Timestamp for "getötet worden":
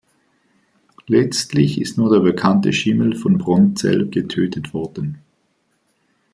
4.07-5.19